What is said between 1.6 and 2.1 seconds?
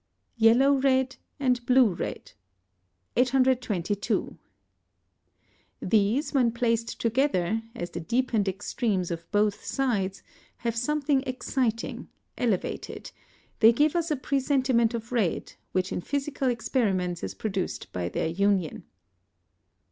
BLUE